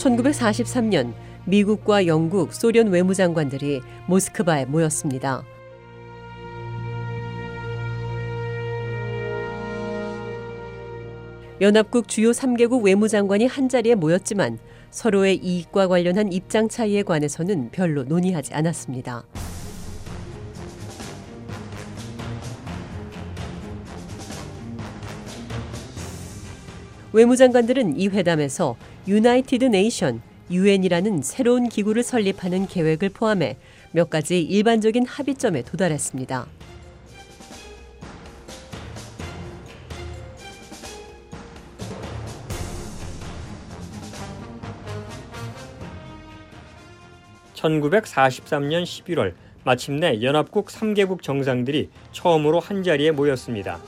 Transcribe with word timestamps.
(1943년) 0.00 1.12
미국과 1.44 2.06
영국, 2.06 2.54
소련 2.54 2.88
외무장관들이 2.88 3.82
모스크바에 4.06 4.64
모였습니다. 4.64 5.42
연합국 11.60 12.08
주요 12.08 12.30
3개국 12.30 12.82
외무장관이 12.82 13.46
한자리에 13.46 13.94
모였지만 13.94 14.58
서로의 14.90 15.36
이익과 15.36 15.88
관련한 15.88 16.32
입장 16.32 16.68
차이에 16.68 17.02
관해서는 17.02 17.70
별로 17.70 18.02
논의하지 18.04 18.54
않았습니다. 18.54 19.24
외무장관들은 27.12 27.98
이 27.98 28.08
회담에서 28.08 28.76
유나이티드 29.08 29.64
네이션 29.64 30.20
유엔이라는 30.50 31.22
새로운 31.22 31.68
기구를 31.68 32.02
설립하는 32.02 32.66
계획을 32.66 33.08
포함해 33.10 33.56
몇 33.92 34.10
가지 34.10 34.42
일반적인 34.42 35.06
합의점에 35.06 35.62
도달했습니다. 35.62 36.46
(1943년 47.54 48.84
11월) 48.84 49.34
마침내 49.64 50.22
연합국 50.22 50.68
3개국 50.68 51.22
정상들이 51.22 51.90
처음으로 52.12 52.60
한자리에 52.60 53.10
모였습니다. 53.10 53.78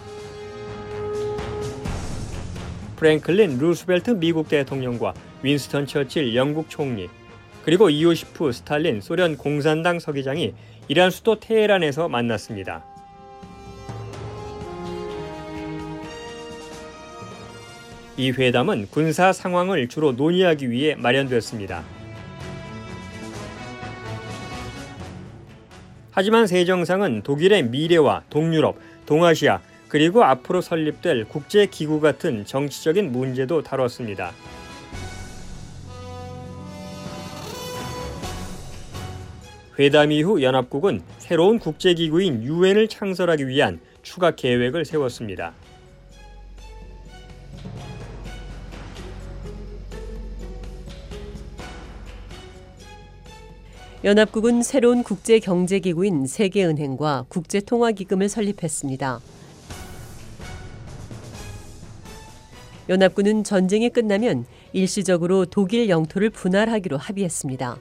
프랭클린 3.03 3.59
루스벨트 3.59 4.13
미국 4.13 4.49
대통령과 4.49 5.13
윈스턴 5.43 5.87
처칠 5.87 6.37
영국 6.37 6.71
총리, 6.71 7.09
그리고 7.65 7.91
이오시프 7.91 8.53
스탈린 8.53 9.01
소련 9.01 9.37
공산당 9.37 9.99
서기장이 9.99 10.55
이란 10.87 11.11
수도 11.11 11.41
테헤란에서 11.41 12.09
만났습니다. 12.09 12.85
이 18.17 18.31
회담은 18.31 18.87
군사 18.93 19.33
상황을 19.33 19.89
주로 19.89 20.13
논의하기 20.13 20.71
위해 20.71 20.95
마련됐습니다. 20.95 21.83
하지만 26.13 26.47
세 26.47 26.65
정상은 26.65 27.23
독일의 27.25 27.65
미래와 27.65 28.23
동유럽, 28.31 28.77
동아시아, 29.07 29.61
그리고 29.93 30.25
앞으로 30.25 30.63
설립될 30.63 31.27
국제기구 31.27 32.01
같은 32.01 32.47
정치적인 32.47 33.13
문제도 33.13 33.63
다뤘습니다. 33.63 34.33
회담 39.79 40.11
이후 40.11 40.43
연합국은 40.43 41.03
새로운 41.19 41.59
국제기구인 41.59 42.43
유엔을 42.43 42.89
창설하기 42.89 43.47
위한 43.49 43.81
추가 44.01 44.31
계획을 44.31 44.87
세웠습니다. 44.87 45.53
연합국은 54.05 54.63
새로운 54.63 55.03
국제경제기구인 55.03 56.27
세계은행과 56.27 57.27
국제통화기금을 57.29 58.31
설립했습니다. 58.31 59.21
연합군은 62.93 63.43
전쟁이 63.43 63.89
끝나면 63.89 64.45
일시적으로 64.75 65.47
독일 65.47 65.89
영토를 65.89 66.29
분할하기로 66.29 66.99
합의했습니다. 66.99 67.79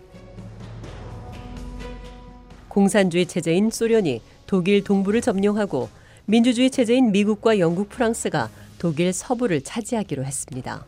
공산주의 2.70 3.26
체제인 3.26 3.72
소련이 3.72 4.22
독일 4.48 4.86
동부를 4.86 5.20
점령하고 5.20 5.90
민주주의 6.26 6.72
체제인 6.72 7.12
미국과 7.12 7.60
영국, 7.60 7.90
프랑스가 7.90 8.50
독일 8.80 9.12
서부를 9.12 9.60
차지하기로 9.60 10.24
했습니다. 10.24 10.86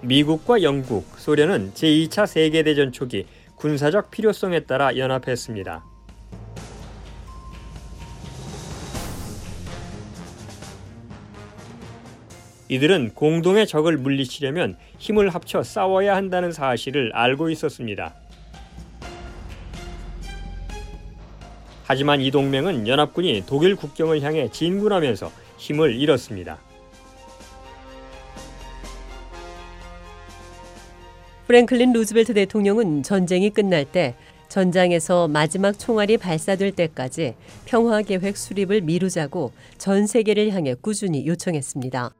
미국과 0.00 0.62
영국, 0.62 1.04
소련은 1.18 1.72
제2차 1.74 2.26
세계대전 2.26 2.90
초기 2.90 3.26
군사적 3.56 4.10
필요성에 4.10 4.60
따라 4.60 4.96
연합했습니다. 4.96 5.84
이들은 12.68 13.12
공동의 13.14 13.66
적을 13.66 13.96
물리치려면 13.96 14.76
힘을 14.98 15.30
합쳐 15.30 15.62
싸워야 15.62 16.16
한다는 16.16 16.50
사실을 16.52 17.12
알고 17.14 17.50
있었습니다. 17.50 18.14
하지만 21.84 22.20
이 22.20 22.32
동맹은 22.32 22.88
연합군이 22.88 23.44
독일 23.46 23.76
국경을 23.76 24.20
향해 24.22 24.50
진군하면서 24.50 25.30
힘을 25.58 25.94
잃었습니다. 25.94 26.58
프랭클린 31.46 31.92
루즈벨트 31.92 32.34
대통령은 32.34 33.04
전쟁이 33.04 33.50
끝날 33.50 33.84
때 33.84 34.16
전장에서 34.48 35.28
마지막 35.28 35.78
총알이 35.78 36.18
발사될 36.18 36.72
때까지 36.72 37.34
평화 37.64 38.02
계획 38.02 38.36
수립을 38.36 38.80
미루자고 38.80 39.52
전 39.78 40.06
세계를 40.06 40.52
향해 40.52 40.74
꾸준히 40.74 41.26
요청했습니다. 41.26 42.10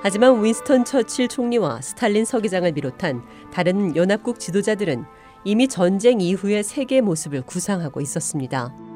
하지만 0.00 0.42
윈스턴 0.42 0.84
처칠 0.84 1.28
총리와 1.28 1.80
스탈린 1.80 2.24
서기장을 2.24 2.72
비롯한 2.72 3.22
다른 3.52 3.94
연합국 3.94 4.40
지도자들은 4.40 5.04
이미 5.44 5.68
전쟁 5.68 6.20
이후의 6.20 6.64
세계 6.64 7.00
모습을 7.00 7.42
구상하고 7.42 8.00
있었습니다. 8.00 8.87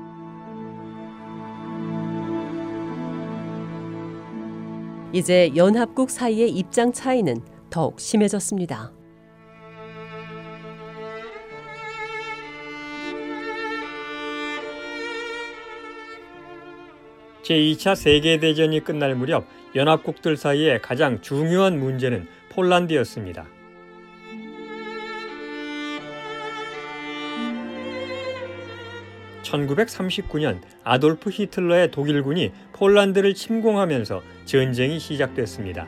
이제 5.14 5.52
연합국 5.54 6.08
사이의 6.08 6.50
입장 6.50 6.90
차이는 6.90 7.42
더욱 7.68 8.00
심해졌습니다. 8.00 8.92
제2차 17.42 17.94
세계대전이 17.94 18.80
끝날 18.84 19.14
무렵 19.14 19.44
연합국들 19.74 20.38
사이의 20.38 20.80
가장 20.80 21.20
중요한 21.20 21.78
문제는 21.78 22.26
폴란드였습니다. 22.50 23.46
(1939년) 29.52 30.60
아돌프 30.84 31.30
히틀러의 31.30 31.90
독일군이 31.90 32.52
폴란드를 32.72 33.34
침공하면서 33.34 34.22
전쟁이 34.46 34.98
시작됐습니다. 34.98 35.86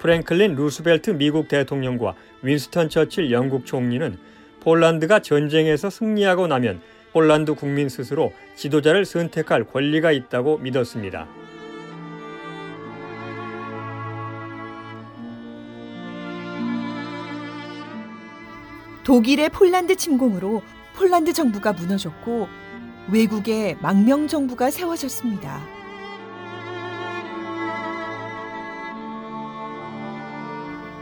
프랭클린 0.00 0.54
루스벨트 0.54 1.10
미국 1.10 1.48
대통령과 1.48 2.14
윈스턴 2.42 2.88
처칠 2.88 3.30
영국 3.30 3.66
총리는 3.66 4.16
폴란드가 4.60 5.20
전쟁에서 5.20 5.90
승리하고 5.90 6.46
나면 6.46 6.80
폴란드 7.12 7.54
국민 7.54 7.88
스스로 7.88 8.32
지도자를 8.54 9.04
선택할 9.04 9.64
권리가 9.64 10.12
있다고 10.12 10.58
믿었습니다. 10.58 11.28
독일의 19.10 19.48
폴란드 19.48 19.96
침공으로 19.96 20.62
폴란드 20.94 21.32
정부가 21.32 21.72
무너졌고 21.72 22.46
외국의 23.10 23.76
망명 23.82 24.28
정부가 24.28 24.70
세워졌습니다. 24.70 25.60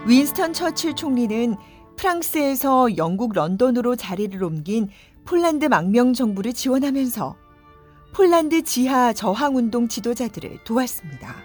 윈스턴 0.07 0.53
처칠 0.53 0.95
총리는 0.95 1.55
프랑스에서 1.97 2.97
영국 2.97 3.33
런던으로 3.33 3.95
자리를 3.95 4.43
옮긴 4.43 4.89
폴란드 5.23 5.65
망명 5.65 6.13
정부를 6.13 6.53
지원하면서 6.53 7.35
폴란드 8.13 8.63
지하 8.63 9.13
저항 9.13 9.55
운동 9.55 9.87
지도자들을 9.87 10.63
도왔습니다. 10.63 11.35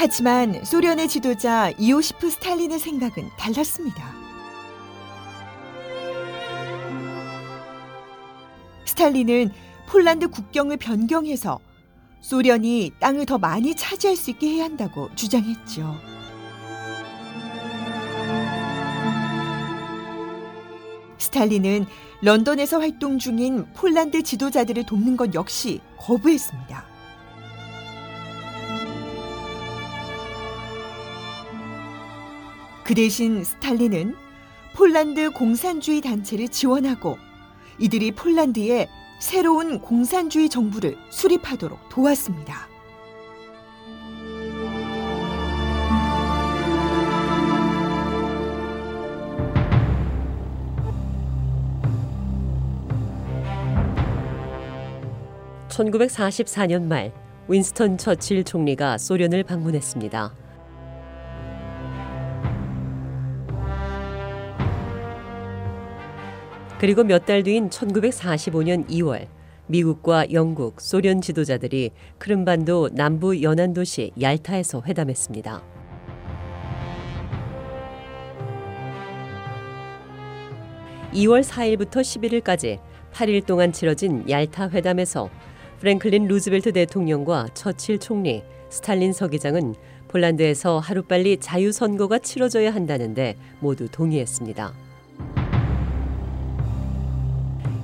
하지만 0.00 0.64
소련의 0.64 1.08
지도자 1.08 1.70
이오시프 1.76 2.30
스탈린의 2.30 2.78
생각은 2.78 3.30
달랐습니다. 3.36 4.14
스탈린은 8.84 9.50
폴란드 9.88 10.28
국경을 10.28 10.76
변경해서 10.76 11.58
소련이 12.20 12.92
땅을 13.00 13.26
더 13.26 13.38
많이 13.38 13.74
차지할 13.74 14.14
수 14.14 14.30
있게 14.30 14.46
해야 14.50 14.66
한다고 14.66 15.12
주장했죠. 15.16 15.96
스탈린은 21.18 21.86
런던에서 22.22 22.78
활동 22.78 23.18
중인 23.18 23.66
폴란드 23.74 24.22
지도자들을 24.22 24.86
돕는 24.86 25.16
것 25.16 25.34
역시 25.34 25.80
거부했습니다. 25.96 26.87
그 32.88 32.94
대신 32.94 33.44
스탈린은 33.44 34.16
폴란드 34.74 35.32
공산주의 35.32 36.00
단체를 36.00 36.48
지원하고 36.48 37.18
이들이 37.78 38.12
폴란드에 38.12 38.88
새로운 39.20 39.78
공산주의 39.82 40.48
정부를 40.48 40.96
수립하도록 41.10 41.90
도왔습니다. 41.90 42.66
(1944년) 55.68 56.84
말 56.84 57.12
윈스턴 57.48 57.98
처칠 57.98 58.44
총리가 58.44 58.96
소련을 58.96 59.44
방문했습니다. 59.44 60.47
그리고 66.78 67.02
몇 67.02 67.26
달 67.26 67.42
뒤인 67.42 67.70
1945년 67.70 68.88
2월 68.88 69.26
미국과 69.66 70.32
영국, 70.32 70.80
소련 70.80 71.20
지도자들이 71.20 71.90
크림반도 72.18 72.90
남부 72.92 73.42
연안 73.42 73.74
도시 73.74 74.12
얄타에서 74.20 74.82
회담했습니다. 74.86 75.62
(2월 81.12 81.42
4일부터 81.42 82.00
11일까지) 82.00 82.78
8일 83.12 83.44
동안 83.44 83.72
치러진 83.72 84.24
얄타 84.28 84.70
회담에서 84.70 85.28
프랭클린 85.80 86.28
루즈벨트 86.28 86.72
대통령과 86.72 87.48
처칠 87.54 87.98
총리, 87.98 88.42
스탈린 88.68 89.12
서기장은 89.12 89.74
폴란드에서 90.08 90.78
하루빨리 90.78 91.38
자유선거가 91.38 92.18
치러져야 92.18 92.72
한다는데 92.74 93.36
모두 93.60 93.88
동의했습니다. 93.88 94.87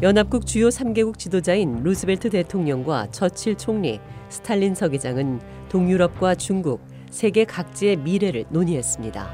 연합국 0.04 0.44
주요 0.44 0.68
3개국 0.68 1.18
지도자인 1.18 1.82
루즈벨트 1.82 2.28
대통령과 2.28 3.10
처칠 3.10 3.56
총리, 3.56 4.00
스탈린 4.28 4.74
서기장은 4.74 5.40
동유럽과 5.70 6.34
중국, 6.34 6.82
세계 7.08 7.46
각지의 7.46 7.96
미래를 7.96 8.44
논의했습니다. 8.50 9.30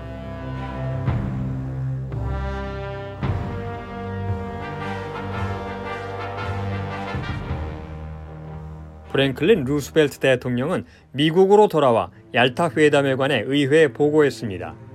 프랭클린 9.11 9.65
루스벨트 9.65 10.21
대통령은 10.21 10.85
미국으로 11.11 11.67
돌아와 11.67 12.13
얄타 12.33 12.71
회담에 12.77 13.17
관해 13.17 13.43
의회에 13.45 13.89
보고했습니다. 13.89 14.90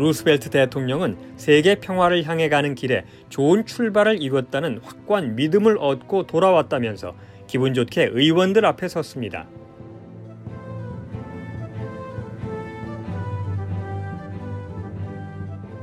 루스벨트 0.00 0.48
대통령은 0.48 1.34
세계 1.36 1.74
평화를 1.74 2.24
향해 2.24 2.48
가는 2.48 2.74
길에 2.74 3.04
좋은 3.28 3.66
출발을 3.66 4.22
이뤘다는 4.22 4.80
확고한 4.82 5.36
믿음을 5.36 5.76
얻고 5.78 6.26
돌아왔다면서 6.26 7.14
기분 7.46 7.74
좋게 7.74 8.08
의원들 8.14 8.64
앞에 8.64 8.88
섰습니다. 8.88 9.46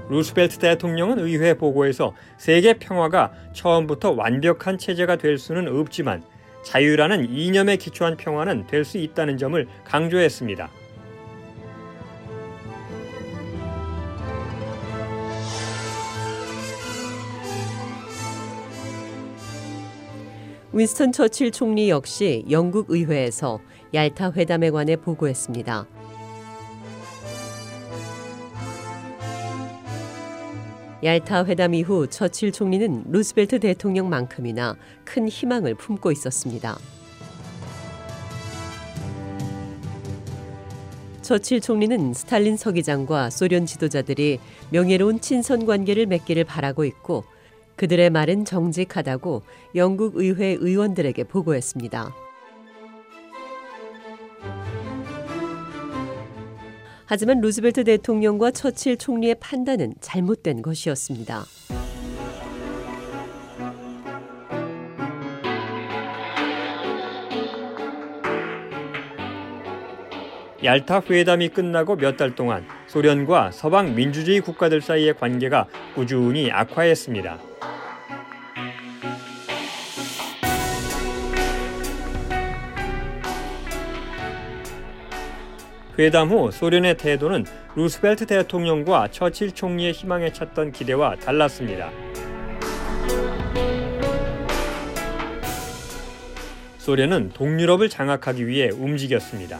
루스벨트 0.10 0.58
대통령은 0.58 1.20
의회 1.20 1.54
보고에서 1.54 2.16
세계 2.38 2.74
평화가 2.74 3.34
처음부터 3.54 4.14
완벽한 4.14 4.80
체제가 4.80 5.18
될 5.18 5.38
수는 5.38 5.68
없지만 5.68 6.24
자유라는 6.64 7.30
이념에 7.30 7.76
기초한 7.76 8.18
평화는 8.18 8.66
될 8.66 8.84
수 8.84 8.98
있다는 8.98 9.38
점을 9.38 9.68
강조했습니다. 9.84 10.87
윈스턴 20.78 21.12
처칠 21.12 21.50
총리 21.50 21.90
역시 21.90 22.46
영국 22.52 22.92
의회에서 22.92 23.60
얄타 23.96 24.34
회담에 24.34 24.70
관해 24.70 24.96
보고했습니다. 24.96 25.88
얄타 31.04 31.46
회담 31.46 31.74
이후 31.74 32.06
처칠 32.06 32.52
총리는 32.52 33.06
루스벨트 33.08 33.60
대통령만큼이나 33.60 34.76
큰 35.04 35.28
희망을 35.28 35.74
품고 35.74 36.12
있었습니다. 36.12 36.78
처칠 41.24 41.60
총리는 41.60 42.14
스탈린 42.14 42.56
서기장과 42.56 43.32
소련 43.32 43.66
지도자들이 43.66 44.40
명예로운 44.70 45.22
친선 45.22 45.66
관계를 45.66 46.06
맺기를 46.06 46.44
바라고 46.44 46.86
있고 46.86 47.24
그들의 47.78 48.10
말은 48.10 48.44
정직하다고 48.44 49.44
영국 49.76 50.18
의회 50.18 50.58
의원들에게 50.60 51.24
보고했습니다. 51.24 52.14
하지만 57.06 57.40
루즈벨트 57.40 57.86
대통령과 57.86 58.52
처칠 58.52 58.98
총리의 58.98 59.36
판단은 59.40 59.94
잘못된 60.02 60.62
것이었습니다. 60.62 61.46
얄타 70.64 71.04
회담이 71.10 71.50
끝나고 71.50 71.96
몇 71.96 72.18
달 72.18 72.36
동안 72.36 72.66
소련과 72.88 73.52
서방 73.52 73.96
민주주의 73.96 74.40
국가들 74.40 74.82
사이의 74.82 75.14
관계가 75.16 75.68
꾸준히 75.94 76.52
악화했습니다. 76.52 77.38
회담 86.00 86.30
후 86.30 86.52
소련의 86.52 86.96
태도는 86.98 87.46
루스벨트 87.76 88.28
대통령과 88.28 89.08
처칠 89.10 89.52
총리의 89.52 89.94
희망에 89.94 90.32
찼던 90.32 90.72
기대와 90.72 91.16
달랐습니다. 91.16 91.92
소련은 96.78 97.32
동유럽을 97.34 97.90
장악하기 97.90 98.48
위해 98.48 98.70
움직였습니다. 98.70 99.60